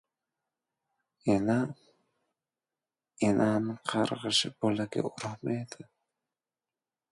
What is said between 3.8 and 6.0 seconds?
qarg‘ishi bolaga urmaydi.